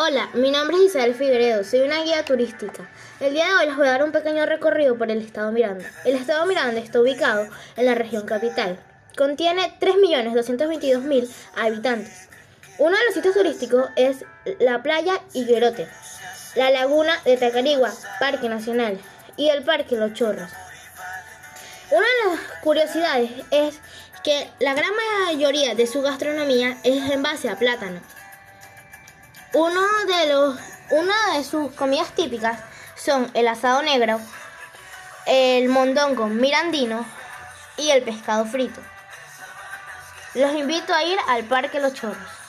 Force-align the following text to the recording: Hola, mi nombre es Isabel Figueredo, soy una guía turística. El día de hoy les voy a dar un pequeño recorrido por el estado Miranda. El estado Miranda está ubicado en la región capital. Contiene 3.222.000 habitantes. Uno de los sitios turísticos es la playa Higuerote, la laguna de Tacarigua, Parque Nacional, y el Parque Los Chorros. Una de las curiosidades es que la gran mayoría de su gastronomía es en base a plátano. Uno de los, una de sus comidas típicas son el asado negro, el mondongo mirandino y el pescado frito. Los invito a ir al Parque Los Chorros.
Hola, 0.00 0.30
mi 0.32 0.52
nombre 0.52 0.76
es 0.76 0.94
Isabel 0.94 1.12
Figueredo, 1.12 1.64
soy 1.64 1.80
una 1.80 2.04
guía 2.04 2.24
turística. 2.24 2.88
El 3.18 3.34
día 3.34 3.46
de 3.46 3.54
hoy 3.54 3.66
les 3.66 3.76
voy 3.76 3.88
a 3.88 3.90
dar 3.90 4.04
un 4.04 4.12
pequeño 4.12 4.46
recorrido 4.46 4.96
por 4.96 5.10
el 5.10 5.20
estado 5.20 5.50
Miranda. 5.50 5.90
El 6.04 6.14
estado 6.14 6.46
Miranda 6.46 6.80
está 6.80 7.00
ubicado 7.00 7.48
en 7.76 7.84
la 7.84 7.96
región 7.96 8.24
capital. 8.24 8.78
Contiene 9.16 9.76
3.222.000 9.80 11.28
habitantes. 11.56 12.28
Uno 12.78 12.96
de 12.96 13.04
los 13.06 13.14
sitios 13.14 13.34
turísticos 13.34 13.86
es 13.96 14.24
la 14.60 14.84
playa 14.84 15.20
Higuerote, 15.32 15.88
la 16.54 16.70
laguna 16.70 17.20
de 17.24 17.36
Tacarigua, 17.36 17.92
Parque 18.20 18.48
Nacional, 18.48 19.00
y 19.36 19.48
el 19.48 19.64
Parque 19.64 19.96
Los 19.96 20.12
Chorros. 20.12 20.52
Una 21.90 22.06
de 22.06 22.36
las 22.36 22.60
curiosidades 22.62 23.30
es 23.50 23.80
que 24.22 24.48
la 24.60 24.74
gran 24.74 24.92
mayoría 25.26 25.74
de 25.74 25.88
su 25.88 26.02
gastronomía 26.02 26.78
es 26.84 27.10
en 27.10 27.20
base 27.24 27.48
a 27.48 27.58
plátano. 27.58 28.00
Uno 29.54 29.80
de 30.06 30.26
los, 30.32 30.58
una 30.90 31.36
de 31.36 31.42
sus 31.42 31.72
comidas 31.72 32.12
típicas 32.14 32.60
son 32.96 33.30
el 33.32 33.48
asado 33.48 33.80
negro, 33.82 34.20
el 35.26 35.70
mondongo 35.70 36.26
mirandino 36.26 37.06
y 37.78 37.90
el 37.90 38.02
pescado 38.02 38.44
frito. 38.44 38.80
Los 40.34 40.54
invito 40.54 40.92
a 40.92 41.02
ir 41.02 41.18
al 41.28 41.44
Parque 41.44 41.80
Los 41.80 41.94
Chorros. 41.94 42.28